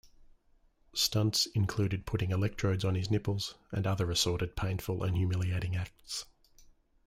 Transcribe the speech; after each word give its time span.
Stunts 0.95 1.45
included 1.53 2.07
putting 2.07 2.31
electrodes 2.31 2.83
on 2.83 2.95
his 2.95 3.11
nipples, 3.11 3.53
and 3.71 3.85
other 3.85 4.09
assorted 4.09 4.55
painful 4.55 5.03
and 5.03 5.15
humiliating 5.15 5.75
acts. 5.75 6.25